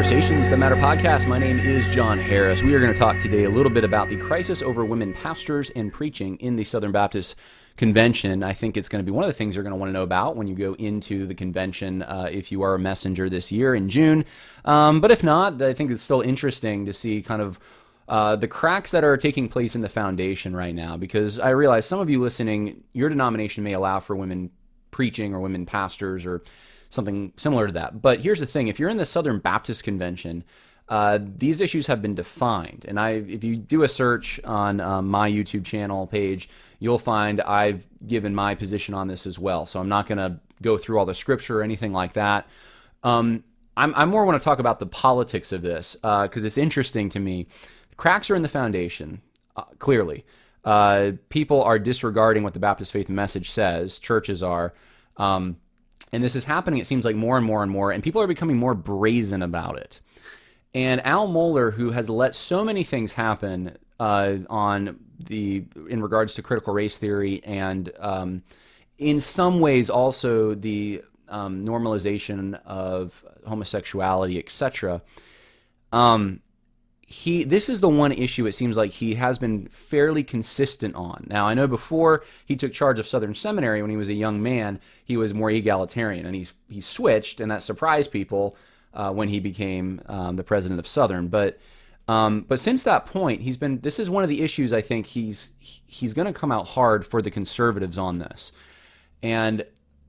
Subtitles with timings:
[0.00, 1.28] Conversations That Matter podcast.
[1.28, 2.62] My name is John Harris.
[2.62, 5.68] We are going to talk today a little bit about the crisis over women pastors
[5.76, 7.36] and preaching in the Southern Baptist
[7.76, 8.42] Convention.
[8.42, 9.92] I think it's going to be one of the things you're going to want to
[9.92, 13.52] know about when you go into the convention uh, if you are a messenger this
[13.52, 14.24] year in June.
[14.64, 17.60] Um, but if not, I think it's still interesting to see kind of
[18.08, 21.84] uh, the cracks that are taking place in the foundation right now because I realize
[21.84, 24.50] some of you listening, your denomination may allow for women
[24.92, 26.42] preaching or women pastors or
[26.90, 28.02] something similar to that.
[28.02, 30.44] But here's the thing: if you're in the Southern Baptist Convention,
[30.88, 35.08] uh, these issues have been defined, and I, if you do a search on um,
[35.08, 39.66] my YouTube channel page, you'll find I've given my position on this as well.
[39.66, 42.48] So I'm not going to go through all the scripture or anything like that.
[43.02, 43.44] Um,
[43.76, 47.08] I'm, I more want to talk about the politics of this because uh, it's interesting
[47.10, 47.46] to me.
[47.96, 49.20] Cracks are in the foundation,
[49.56, 50.24] uh, clearly.
[50.64, 53.98] Uh, people are disregarding what the Baptist faith message says.
[53.98, 54.72] Churches are.
[55.16, 55.56] Um,
[56.12, 58.26] and this is happening, it seems like more and more and more, and people are
[58.26, 60.00] becoming more brazen about it.
[60.74, 66.34] And Al Mohler, who has let so many things happen uh, on the in regards
[66.34, 68.42] to critical race theory, and um,
[68.98, 75.02] in some ways also the um, normalization of homosexuality, etc.
[75.92, 76.40] Um,
[77.10, 81.26] he this is the one issue it seems like he has been fairly consistent on.
[81.28, 84.40] Now I know before he took charge of Southern Seminary when he was a young
[84.40, 88.56] man, he was more egalitarian, and he he switched, and that surprised people
[88.94, 91.26] uh, when he became um, the president of Southern.
[91.26, 91.58] But
[92.06, 93.80] um, but since that point, he's been.
[93.80, 97.04] This is one of the issues I think he's he's going to come out hard
[97.04, 98.52] for the conservatives on this,
[99.20, 99.64] and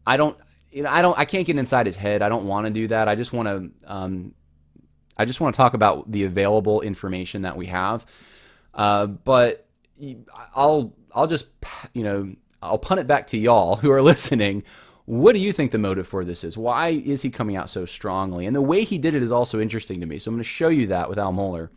[0.06, 0.38] I don't.
[0.72, 1.18] You know, I don't.
[1.18, 2.22] I can't get inside his head.
[2.22, 3.08] I don't want to do that.
[3.08, 4.36] I just want to um,
[5.18, 8.06] I just want to talk about the available information that we have.
[8.74, 9.68] Uh, but
[10.56, 11.48] I'll I'll just
[11.94, 14.64] you know I'll punt it back to y'all who are listening.
[15.06, 16.58] What do you think the motive for this is?
[16.58, 18.46] Why is he coming out so strongly?
[18.46, 20.20] And the way he did it is also interesting to me.
[20.20, 21.70] So I'm going to show you that with Al Mohler,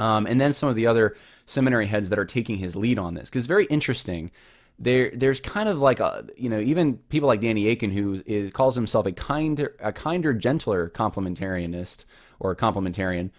[0.00, 1.14] um, and then some of the other
[1.44, 4.30] seminary heads that are taking his lead on this because it's very interesting
[4.78, 8.50] there there's kind of like a you know even people like Danny Akin who is,
[8.52, 12.04] calls himself a kinder a kinder gentler complementarianist
[12.38, 13.30] or complementarian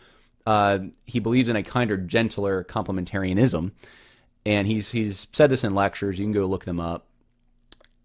[0.48, 3.74] uh, he believes in a kinder gentler complementarianism.
[4.46, 6.18] And he's he's said this in lectures.
[6.18, 7.06] You can go look them up.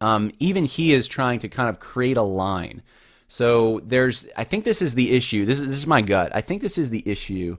[0.00, 2.82] Um, even he is trying to kind of create a line.
[3.28, 5.46] So there's I think this is the issue.
[5.46, 6.32] This is this is my gut.
[6.34, 7.58] I think this is the issue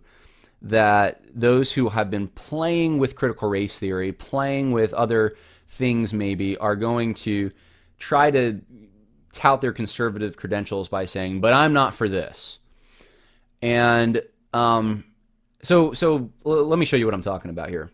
[0.62, 5.38] that those who have been playing with critical race theory playing with other
[5.74, 7.52] things maybe are going to
[8.00, 8.62] try to
[9.34, 12.60] tout their conservative credentials by saying, "But I'm not for this."
[13.62, 14.22] And
[14.54, 15.06] um,
[15.64, 17.90] so, so l- let me show you what I'm talking about here.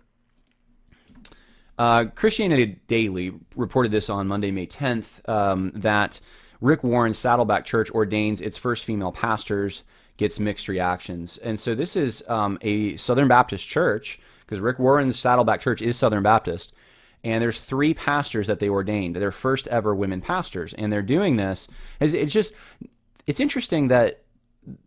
[1.78, 6.19] Uh, Christianity Daily reported this on Monday, May 10th, um, that
[6.59, 9.84] Rick Warren's Saddleback Church ordains its first female pastors,
[10.18, 11.38] gets mixed reactions.
[11.38, 15.95] And so this is um, a Southern Baptist church, because Rick Warren's Saddleback Church is
[15.95, 16.75] Southern Baptist
[17.24, 19.16] and there's three pastors that they ordained.
[19.16, 20.74] Their first ever women pastors.
[20.74, 21.68] And they're doing this.
[22.00, 22.53] It's just
[23.28, 24.22] it's interesting that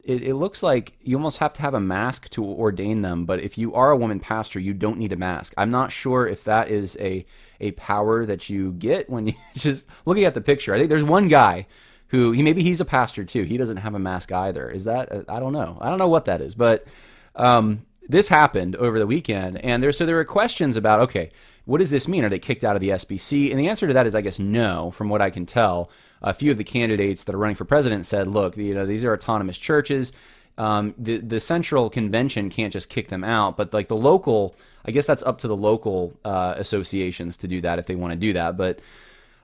[0.04, 3.24] it, it, looks like you almost have to have a mask to ordain them.
[3.24, 5.54] But if you are a woman pastor you don't need a mask.
[5.56, 7.26] I'm not sure if that is a
[7.60, 10.74] a power that you get when you just looking at the picture.
[10.74, 11.66] I think there's one guy
[12.08, 13.42] who he maybe he's a pastor too.
[13.42, 14.70] He doesn't have a mask either.
[14.70, 15.78] Is that i don't know.
[15.80, 16.54] I don't know what that is.
[16.54, 16.86] But
[17.34, 21.30] um, this happened over the weekend and there so there were questions about okay
[21.64, 22.24] what does this mean?
[22.24, 23.50] Are they kicked out of the SBC?
[23.50, 25.90] And the answer to that is, I guess, no, from what I can tell.
[26.20, 29.04] A few of the candidates that are running for president said, look, you know, these
[29.04, 30.12] are autonomous churches.
[30.58, 34.90] Um, the the central convention can't just kick them out, but like the local, I
[34.90, 38.18] guess that's up to the local uh, associations to do that if they want to
[38.18, 38.56] do that.
[38.56, 38.80] But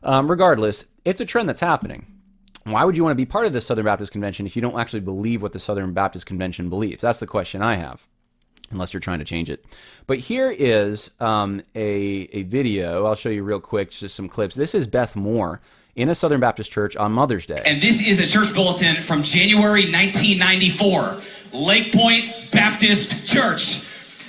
[0.02, 2.06] um, regardless, it's a trend that's happening.
[2.64, 4.78] Why would you want to be part of the Southern Baptist Convention if you don't
[4.78, 7.00] actually believe what the Southern Baptist Convention believes?
[7.00, 8.06] That's the question I have
[8.70, 9.64] unless you're trying to change it.
[10.06, 13.06] But here is um, a, a video.
[13.06, 14.54] I'll show you real quick, just some clips.
[14.54, 15.60] This is Beth Moore
[15.96, 17.62] in a Southern Baptist church on Mother's Day.
[17.64, 21.20] And this is a church bulletin from January 1994,
[21.52, 23.82] Lakepointe Baptist Church.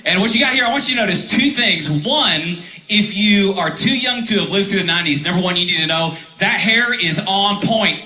[0.04, 1.90] And what you got here, I want you to notice two things.
[1.90, 2.58] One,
[2.88, 5.78] if you are too young to have lived through the 90s, number one, you need
[5.78, 8.02] to know that hair is on point.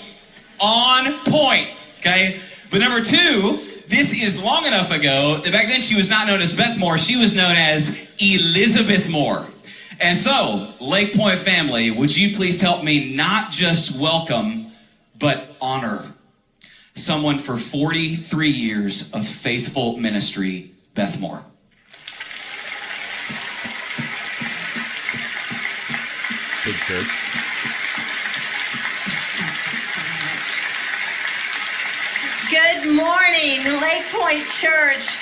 [0.60, 1.70] On point.
[2.00, 2.40] Okay?
[2.70, 6.40] But number two, this is long enough ago that back then she was not known
[6.40, 9.46] as Beth Moore, she was known as Elizabeth Moore.
[10.00, 14.72] And so, Lakepointe family, would you please help me not just welcome,
[15.18, 16.12] but honor
[16.94, 21.44] someone for 43 years of faithful ministry, Beth Moore.
[26.86, 27.53] Church.
[32.54, 35.18] Good morning, Lakepointe Church.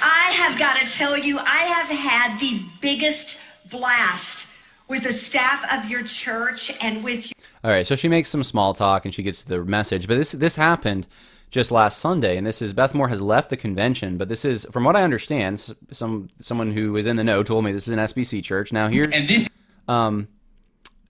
[0.00, 3.36] I have got to tell you, I have had the biggest
[3.68, 4.46] blast
[4.86, 7.32] with the staff of your church and with you.
[7.64, 10.30] All right, so she makes some small talk and she gets the message, but this
[10.30, 11.08] this happened
[11.50, 14.64] just last Sunday, and this is Beth Moore has left the convention, but this is,
[14.70, 17.94] from what I understand, some someone who is in the know told me this is
[17.94, 18.72] an SBC church.
[18.72, 19.48] Now here's And this
[19.88, 20.28] um,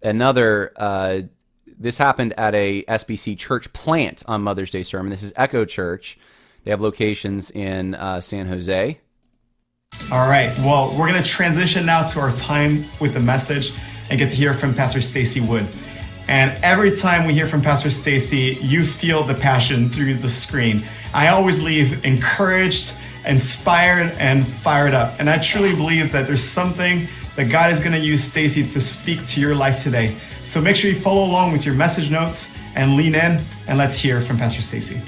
[0.02, 0.72] another.
[0.74, 1.20] Uh,
[1.78, 5.10] this happened at a SBC church plant on Mother's Day sermon.
[5.10, 6.18] This is Echo Church.
[6.64, 8.98] They have locations in uh, San Jose.
[10.10, 10.56] All right.
[10.58, 13.72] Well, we're going to transition now to our time with the message
[14.10, 15.66] and get to hear from Pastor Stacy Wood.
[16.28, 20.84] And every time we hear from Pastor Stacy, you feel the passion through the screen.
[21.14, 25.14] I always leave encouraged, inspired, and fired up.
[25.20, 28.80] And I truly believe that there's something that God is going to use Stacy to
[28.80, 30.16] speak to your life today.
[30.44, 33.96] So make sure you follow along with your message notes and lean in and let's
[33.98, 35.00] hear from Pastor Stacy.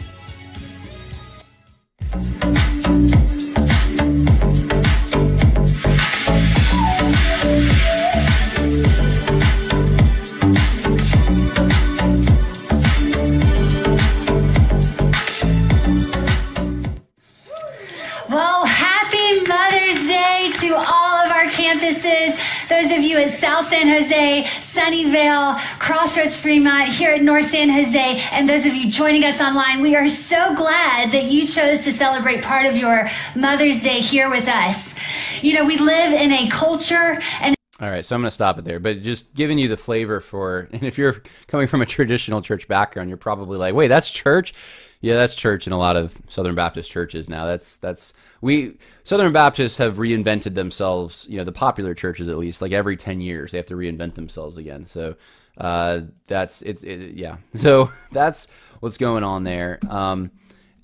[21.88, 22.38] Campuses.
[22.68, 27.98] Those of you at South San Jose, Sunnyvale, Crossroads Fremont, here at North San Jose,
[27.98, 31.92] and those of you joining us online, we are so glad that you chose to
[31.92, 34.94] celebrate part of your Mother's Day here with us.
[35.42, 38.58] You know, we live in a culture and All right, so I'm going to stop
[38.58, 41.86] it there, but just giving you the flavor for, and if you're coming from a
[41.86, 44.52] traditional church background, you're probably like, wait, that's church?
[45.00, 47.46] Yeah, that's church in a lot of Southern Baptist churches now.
[47.46, 51.26] That's that's we Southern Baptists have reinvented themselves.
[51.28, 54.14] You know, the popular churches at least, like every ten years, they have to reinvent
[54.14, 54.86] themselves again.
[54.86, 55.14] So
[55.56, 57.36] uh, that's it's it, yeah.
[57.54, 58.48] So that's
[58.80, 59.78] what's going on there.
[59.88, 60.32] Um,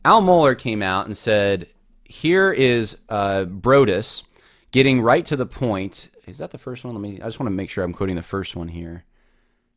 [0.04, 1.66] Al Mohler came out and said,
[2.04, 4.22] "Here is uh, Broadus
[4.70, 6.94] getting right to the point." Is that the first one?
[6.94, 7.20] Let me.
[7.20, 9.04] I just want to make sure I'm quoting the first one here.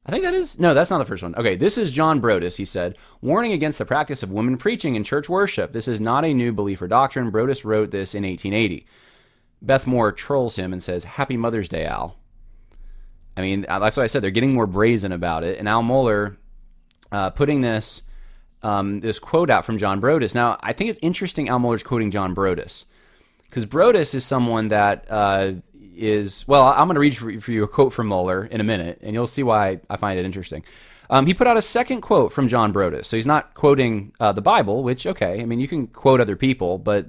[0.08, 1.36] I think that is no, that's not the first one.
[1.36, 2.56] Okay, this is John Broadus.
[2.56, 5.74] He said, "Warning against the practice of women preaching in church worship.
[5.74, 8.86] This is not a new belief or doctrine." Broadus wrote this in 1880.
[9.62, 12.16] Beth Moore trolls him and says, "Happy Mother's Day, Al."
[13.36, 14.24] I mean, that's what I said.
[14.24, 15.60] They're getting more brazen about it.
[15.60, 16.38] And Al Mohler
[17.12, 18.02] uh, putting this
[18.64, 20.34] um, this quote out from John Broadus.
[20.34, 21.50] Now, I think it's interesting.
[21.50, 22.86] Al Mohler's quoting John Broadus
[23.50, 25.54] because Broadus is someone that uh,
[25.98, 26.66] is well.
[26.66, 29.28] I'm going to read for, you a quote from Mohler in a minute, and you'll
[29.28, 30.64] see why I find it interesting.
[31.10, 34.32] Um, he put out a second quote from John Broadus, so he's not quoting uh,
[34.34, 37.08] the Bible, which okay, I mean you can quote other people, but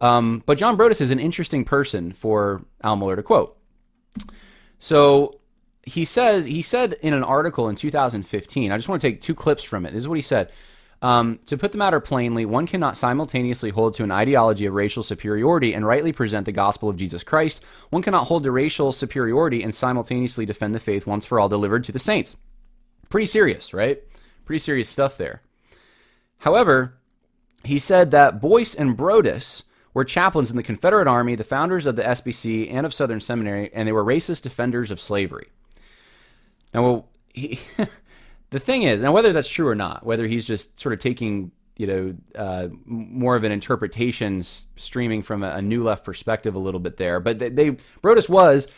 [0.00, 3.56] um, but John Broadus is an interesting person for Al Mohler to quote.
[4.78, 5.40] So
[5.82, 8.70] he says he said in an article in 2015.
[8.70, 9.92] I just want to take two clips from it.
[9.92, 10.50] This is what he said.
[11.04, 15.02] Um, to put the matter plainly, one cannot simultaneously hold to an ideology of racial
[15.02, 17.62] superiority and rightly present the gospel of Jesus Christ.
[17.90, 21.84] One cannot hold to racial superiority and simultaneously defend the faith once for all delivered
[21.84, 22.36] to the saints.
[23.10, 24.02] Pretty serious, right?
[24.46, 25.42] Pretty serious stuff there.
[26.38, 26.94] However,
[27.64, 31.96] he said that Boyce and Broadus were chaplains in the Confederate Army, the founders of
[31.96, 35.48] the SBC and of Southern Seminary, and they were racist defenders of slavery.
[36.72, 37.60] Now, well, he,
[38.50, 41.50] the thing is, now whether that's true or not, whether he's just sort of taking
[41.76, 44.42] you know uh, more of an interpretation
[44.76, 48.28] streaming from a, a, new left perspective a little bit there, but they, they Broadus
[48.28, 48.68] was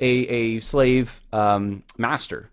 [0.00, 2.50] a, a slave um, master,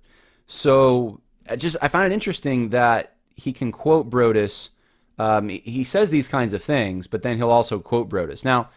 [0.47, 4.69] so I just I find it interesting that he can quote Broadus.
[5.17, 8.45] Um, he says these kinds of things, but then he'll also quote Broadus.
[8.45, 8.69] Now,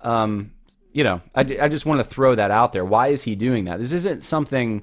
[0.00, 0.50] um,
[0.92, 2.84] you know, I, I just want to throw that out there.
[2.84, 3.78] Why is he doing that?
[3.78, 4.82] This isn't something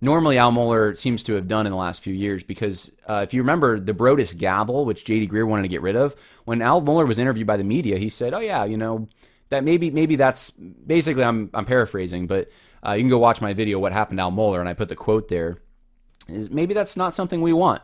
[0.00, 3.34] normally Al Mohler seems to have done in the last few years because uh, if
[3.34, 5.28] you remember the Broadus gavel, which J.D.
[5.28, 6.14] Greear wanted to get rid of,
[6.44, 9.08] when Al Mohler was interviewed by the media, he said, "Oh yeah, you know
[9.50, 12.48] that maybe maybe that's basically I'm I'm paraphrasing, but
[12.86, 14.88] uh, you can go watch my video what happened to Al Mohler, and I put
[14.88, 15.58] the quote there.
[16.28, 17.82] Is maybe that's not something we want.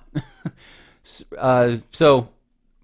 [1.38, 2.28] uh, so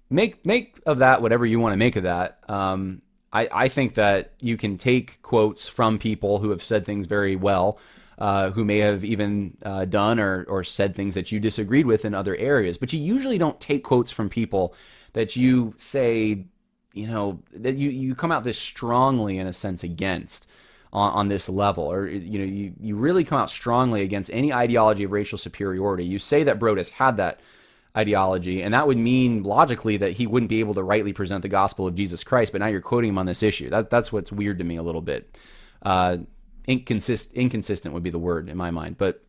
[0.09, 2.39] make make of that whatever you want to make of that.
[2.47, 7.07] Um, I, I think that you can take quotes from people who have said things
[7.07, 7.79] very well
[8.17, 12.05] uh, who may have even uh, done or, or said things that you disagreed with
[12.05, 12.77] in other areas.
[12.77, 14.75] But you usually don't take quotes from people
[15.13, 16.45] that you say,
[16.93, 20.47] you know, that you, you come out this strongly in a sense against
[20.91, 24.53] on, on this level, or you know, you, you really come out strongly against any
[24.53, 26.05] ideology of racial superiority.
[26.05, 27.39] You say that Broadus had that
[27.97, 31.49] ideology, and that would mean logically that he wouldn't be able to rightly present the
[31.49, 32.51] gospel of Jesus Christ.
[32.51, 33.69] But now you're quoting him on this issue.
[33.71, 35.35] That, that's what's weird to me a little bit.
[35.81, 36.17] Uh,
[36.67, 38.97] inconsist- inconsistent would be the word in my mind.
[38.97, 39.23] But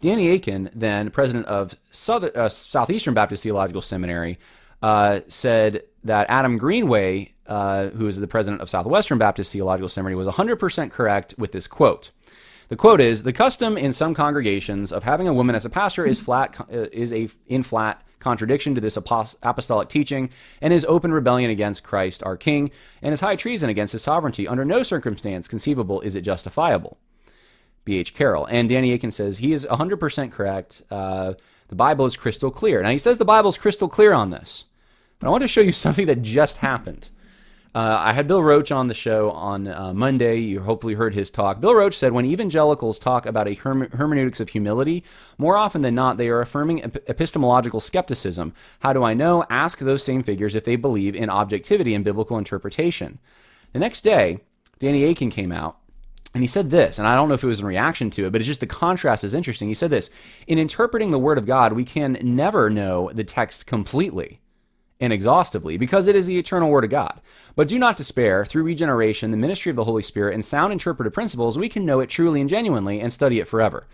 [0.00, 4.38] Danny Akin, then president of Southern, uh, Southeastern Baptist Theological Seminary,
[4.82, 10.16] uh, said that Adam Greenway, uh, who is the president of Southwestern Baptist Theological Seminary,
[10.16, 12.10] was 100% correct with this quote.
[12.72, 16.06] The quote is: "The custom in some congregations of having a woman as a pastor
[16.06, 20.30] is flat uh, is a in flat contradiction to this apostolic teaching
[20.62, 22.70] and is open rebellion against Christ our King
[23.02, 24.48] and is high treason against his sovereignty.
[24.48, 26.96] Under no circumstance conceivable is it justifiable."
[27.84, 28.14] B.H.
[28.14, 30.80] Carroll and Danny Akin says he is 100% correct.
[30.90, 31.34] Uh,
[31.68, 32.82] the Bible is crystal clear.
[32.82, 34.64] Now he says the Bible is crystal clear on this.
[35.18, 37.10] But I want to show you something that just happened.
[37.74, 40.36] Uh, I had Bill Roach on the show on uh, Monday.
[40.36, 41.60] You hopefully heard his talk.
[41.60, 45.04] Bill Roach said when evangelicals talk about a herme- hermeneutics of humility,
[45.38, 48.52] more often than not, they are affirming ep- epistemological skepticism.
[48.80, 49.46] How do I know?
[49.48, 53.18] Ask those same figures if they believe in objectivity and biblical interpretation.
[53.72, 54.40] The next day,
[54.78, 55.78] Danny Akin came out
[56.34, 58.32] and he said this, and I don't know if it was in reaction to it,
[58.32, 59.68] but it's just the contrast is interesting.
[59.68, 60.10] He said this
[60.46, 64.41] In interpreting the Word of God, we can never know the text completely
[65.02, 67.20] and exhaustively because it is the eternal word of God.
[67.56, 68.46] But do not despair.
[68.46, 71.98] Through regeneration, the ministry of the Holy Spirit, and sound interpretive principles, we can know
[71.98, 73.88] it truly and genuinely and study it forever.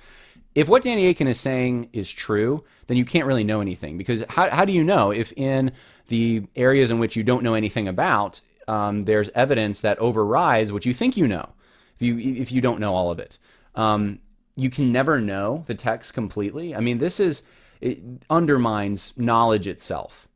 [0.55, 4.23] If what Danny Akin is saying is true, then you can't really know anything because
[4.29, 5.73] how, how do you know if in
[6.09, 10.85] the areas in which you don't know anything about, um, there's evidence that overrides what
[10.85, 11.49] you think you know
[11.95, 13.39] if you if you don't know all of it.
[13.75, 14.19] Um,
[14.57, 16.75] you can never know the text completely.
[16.75, 17.45] I mean, this is
[17.81, 20.28] it undermines knowledge itself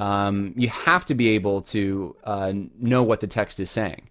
[0.00, 4.08] um, you have to be able to uh, know what the text is saying.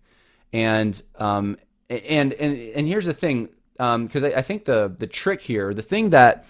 [0.53, 1.58] And um,
[1.89, 5.74] and and and here's the thing, because um, I, I, think the the trick here,
[5.74, 6.46] the thing that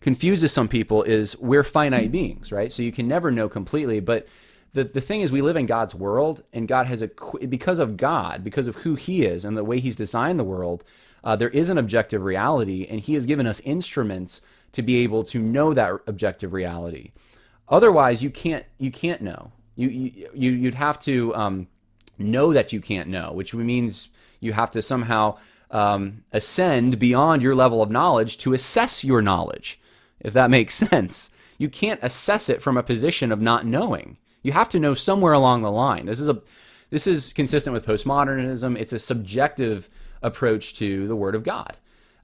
[0.00, 2.72] confuses some people is we're finite beings, right?
[2.72, 4.26] So you can never know completely, but
[4.72, 7.10] the, the thing is we live in God's world and God has a
[7.48, 10.84] because of God because of who he is and the way he's designed the world
[11.24, 14.40] uh, there is an objective reality and he has given us instruments
[14.72, 17.10] to be able to know that objective reality
[17.70, 19.52] Otherwise, you can't you can't know.
[19.76, 21.68] You you you'd have to um,
[22.18, 24.08] know that you can't know, which means
[24.40, 25.38] you have to somehow
[25.70, 29.80] um, ascend beyond your level of knowledge to assess your knowledge.
[30.20, 34.16] If that makes sense, you can't assess it from a position of not knowing.
[34.42, 36.06] You have to know somewhere along the line.
[36.06, 36.42] This is a
[36.90, 38.76] this is consistent with postmodernism.
[38.76, 39.88] It's a subjective
[40.22, 41.76] approach to the Word of God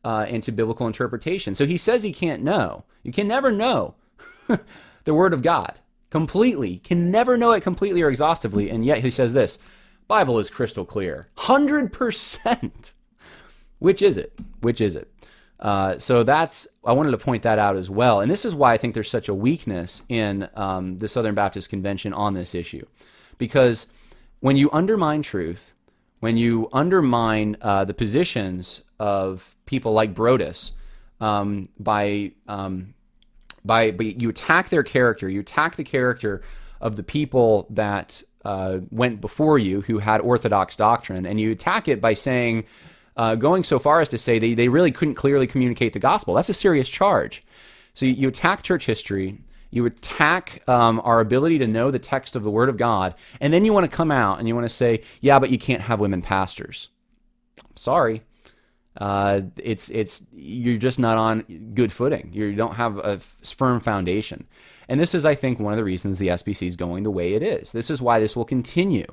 [0.05, 1.55] uh, and to biblical interpretation.
[1.55, 2.85] So he says he can't know.
[3.05, 3.95] You can never know.
[5.07, 5.79] the Word of God
[6.11, 9.59] completely, can never know it completely or exhaustively, and yet he says this
[10.07, 11.29] Bible is crystal clear.
[11.39, 12.95] 100%.
[13.79, 14.39] Which is it?
[14.61, 15.11] Which is it?
[15.59, 18.75] Uh, so that's I wanted to point that out as well, and this is why
[18.75, 22.85] I think there's such a weakness in um, the Southern Baptist Convention on this issue,
[23.39, 23.87] because
[24.41, 25.73] when you undermine truth,
[26.21, 30.73] when you undermine uh, the positions of people like Broadus
[31.21, 32.95] um, by um,
[33.67, 36.43] by but you attack their character, you attack the character
[36.81, 41.89] of the people that uh, went before you who had orthodox doctrine, and you attack
[41.89, 42.65] it by saying,
[43.17, 46.35] uh, going so far as to say they, they really couldn't clearly communicate the gospel.
[46.35, 47.43] That's a serious charge.
[47.95, 49.39] So you, you attack church history,
[49.71, 53.53] you attack um, our ability to know the text of the Word of God, and
[53.53, 55.83] then you want to come out and you want to say, yeah, but you can't
[55.83, 56.91] have women pastors.
[57.75, 58.23] Sorry.
[58.97, 61.43] Uh, it's it's you're just not on
[61.75, 62.31] good footing.
[62.33, 64.47] You don't have a firm foundation,
[64.89, 67.35] and this is, I think, one of the reasons the SBC is going the way
[67.35, 67.73] it is.
[67.73, 69.07] This is why this will continue.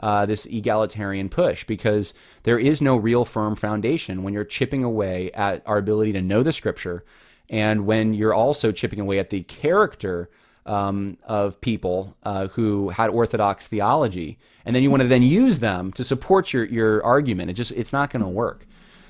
[0.00, 2.14] Uh, this egalitarian push because
[2.44, 6.44] there is no real firm foundation when you're chipping away at our ability to know
[6.44, 7.04] the scripture
[7.50, 10.30] and when you're also chipping away at the character
[10.66, 15.58] um, of people uh, who had orthodox theology and then you want to then use
[15.58, 18.68] them to support your, your argument it just it's not going to work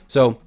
[0.08, 0.38] so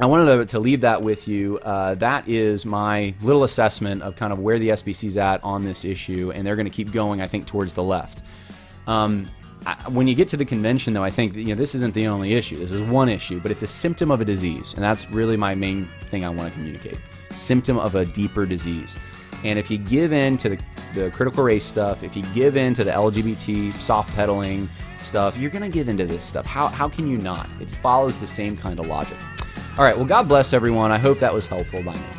[0.00, 1.58] I wanted to, to leave that with you.
[1.58, 5.84] Uh, that is my little assessment of kind of where the SBC's at on this
[5.84, 8.22] issue, and they're going to keep going, I think, towards the left.
[8.86, 9.28] Um,
[9.66, 12.06] I, when you get to the convention, though, I think you know this isn't the
[12.06, 12.58] only issue.
[12.58, 15.56] This is one issue, but it's a symptom of a disease, and that's really my
[15.56, 16.98] main thing I want to communicate.
[17.32, 18.96] Symptom of a deeper disease.
[19.44, 20.58] And if you give in to the,
[20.94, 24.68] the critical race stuff, if you give in to the LGBT soft pedaling,
[25.08, 26.46] stuff, you're going to give into this stuff.
[26.46, 27.48] How, how can you not?
[27.60, 29.16] It follows the same kind of logic.
[29.78, 30.92] All right, well, God bless everyone.
[30.92, 32.12] I hope that was helpful by now.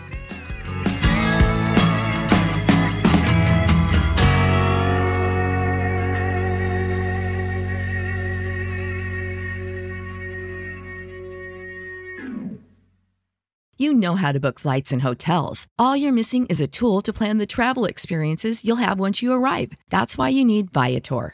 [13.82, 15.66] You know how to book flights and hotels.
[15.78, 19.32] All you're missing is a tool to plan the travel experiences you'll have once you
[19.32, 19.72] arrive.
[19.90, 21.34] That's why you need Viator.